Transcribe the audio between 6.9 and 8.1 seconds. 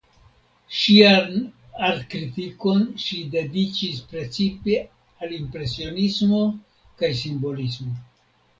kaj simbolismo.